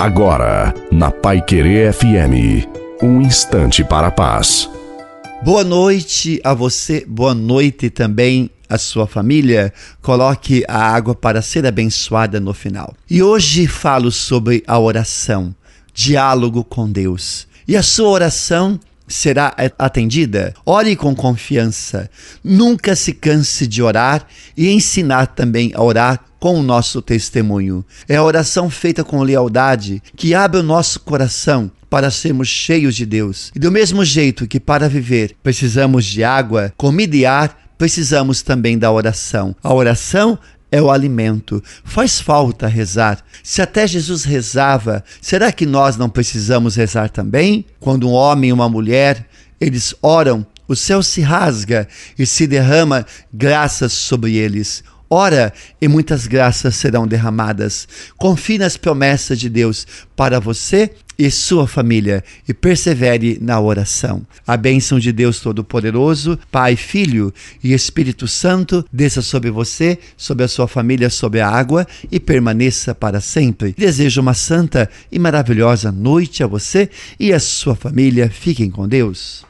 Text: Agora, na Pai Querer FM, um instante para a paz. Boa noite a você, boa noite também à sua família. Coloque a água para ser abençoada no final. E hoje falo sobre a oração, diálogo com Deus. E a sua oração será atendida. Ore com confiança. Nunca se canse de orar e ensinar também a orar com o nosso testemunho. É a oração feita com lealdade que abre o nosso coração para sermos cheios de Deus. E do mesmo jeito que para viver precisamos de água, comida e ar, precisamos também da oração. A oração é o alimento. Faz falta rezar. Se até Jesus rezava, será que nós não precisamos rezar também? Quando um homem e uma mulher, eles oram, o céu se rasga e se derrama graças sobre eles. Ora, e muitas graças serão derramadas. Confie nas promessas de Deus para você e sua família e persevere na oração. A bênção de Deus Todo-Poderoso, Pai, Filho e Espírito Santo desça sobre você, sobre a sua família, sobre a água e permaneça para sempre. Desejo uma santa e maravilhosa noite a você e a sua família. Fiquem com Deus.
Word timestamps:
Agora, 0.00 0.72
na 0.90 1.10
Pai 1.10 1.42
Querer 1.42 1.92
FM, 1.92 2.66
um 3.02 3.20
instante 3.20 3.84
para 3.84 4.06
a 4.06 4.10
paz. 4.10 4.66
Boa 5.42 5.62
noite 5.62 6.40
a 6.42 6.54
você, 6.54 7.04
boa 7.06 7.34
noite 7.34 7.90
também 7.90 8.48
à 8.66 8.78
sua 8.78 9.06
família. 9.06 9.70
Coloque 10.00 10.64
a 10.66 10.78
água 10.78 11.14
para 11.14 11.42
ser 11.42 11.66
abençoada 11.66 12.40
no 12.40 12.54
final. 12.54 12.94
E 13.10 13.22
hoje 13.22 13.66
falo 13.66 14.10
sobre 14.10 14.64
a 14.66 14.78
oração, 14.78 15.54
diálogo 15.92 16.64
com 16.64 16.90
Deus. 16.90 17.46
E 17.68 17.76
a 17.76 17.82
sua 17.82 18.08
oração 18.08 18.80
será 19.10 19.54
atendida. 19.78 20.54
Ore 20.64 20.96
com 20.96 21.14
confiança. 21.14 22.08
Nunca 22.42 22.96
se 22.96 23.12
canse 23.12 23.66
de 23.66 23.82
orar 23.82 24.26
e 24.56 24.70
ensinar 24.70 25.26
também 25.26 25.72
a 25.74 25.82
orar 25.82 26.24
com 26.38 26.58
o 26.58 26.62
nosso 26.62 27.02
testemunho. 27.02 27.84
É 28.08 28.16
a 28.16 28.24
oração 28.24 28.70
feita 28.70 29.04
com 29.04 29.22
lealdade 29.22 30.02
que 30.16 30.34
abre 30.34 30.60
o 30.60 30.62
nosso 30.62 31.00
coração 31.00 31.70
para 31.90 32.10
sermos 32.10 32.48
cheios 32.48 32.94
de 32.94 33.04
Deus. 33.04 33.50
E 33.54 33.58
do 33.58 33.70
mesmo 33.70 34.04
jeito 34.04 34.46
que 34.46 34.60
para 34.60 34.88
viver 34.88 35.36
precisamos 35.42 36.06
de 36.06 36.24
água, 36.24 36.72
comida 36.76 37.16
e 37.16 37.26
ar, 37.26 37.58
precisamos 37.76 38.42
também 38.42 38.78
da 38.78 38.90
oração. 38.90 39.54
A 39.62 39.74
oração 39.74 40.38
é 40.70 40.80
o 40.80 40.90
alimento. 40.90 41.62
Faz 41.84 42.20
falta 42.20 42.66
rezar. 42.66 43.24
Se 43.42 43.60
até 43.60 43.86
Jesus 43.86 44.24
rezava, 44.24 45.04
será 45.20 45.50
que 45.50 45.66
nós 45.66 45.96
não 45.96 46.08
precisamos 46.08 46.76
rezar 46.76 47.10
também? 47.10 47.64
Quando 47.78 48.08
um 48.08 48.12
homem 48.12 48.50
e 48.50 48.52
uma 48.52 48.68
mulher, 48.68 49.26
eles 49.60 49.94
oram, 50.00 50.46
o 50.68 50.76
céu 50.76 51.02
se 51.02 51.20
rasga 51.20 51.88
e 52.18 52.24
se 52.24 52.46
derrama 52.46 53.04
graças 53.32 53.92
sobre 53.92 54.36
eles. 54.36 54.84
Ora, 55.12 55.52
e 55.80 55.88
muitas 55.88 56.28
graças 56.28 56.76
serão 56.76 57.04
derramadas. 57.04 57.88
Confie 58.16 58.58
nas 58.58 58.76
promessas 58.76 59.40
de 59.40 59.48
Deus 59.48 59.84
para 60.14 60.38
você 60.38 60.92
e 61.20 61.30
sua 61.30 61.66
família 61.66 62.24
e 62.48 62.54
persevere 62.54 63.36
na 63.42 63.60
oração. 63.60 64.22
A 64.46 64.56
bênção 64.56 64.98
de 64.98 65.12
Deus 65.12 65.38
Todo-Poderoso, 65.38 66.38
Pai, 66.50 66.76
Filho 66.76 67.30
e 67.62 67.74
Espírito 67.74 68.26
Santo 68.26 68.82
desça 68.90 69.20
sobre 69.20 69.50
você, 69.50 69.98
sobre 70.16 70.44
a 70.44 70.48
sua 70.48 70.66
família, 70.66 71.10
sobre 71.10 71.40
a 71.42 71.48
água 71.48 71.86
e 72.10 72.18
permaneça 72.18 72.94
para 72.94 73.20
sempre. 73.20 73.74
Desejo 73.76 74.22
uma 74.22 74.32
santa 74.32 74.88
e 75.12 75.18
maravilhosa 75.18 75.92
noite 75.92 76.42
a 76.42 76.46
você 76.46 76.88
e 77.18 77.34
a 77.34 77.38
sua 77.38 77.76
família. 77.76 78.30
Fiquem 78.30 78.70
com 78.70 78.88
Deus. 78.88 79.49